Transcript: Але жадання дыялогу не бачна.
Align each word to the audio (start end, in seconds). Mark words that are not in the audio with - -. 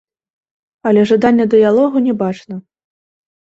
Але 0.91 1.03
жадання 1.11 1.45
дыялогу 1.53 1.97
не 2.07 2.13
бачна. 2.23 2.59